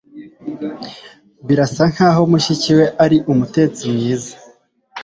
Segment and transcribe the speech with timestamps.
[1.45, 4.33] Birasa nkaho mushiki we ari umutetsi mwiza.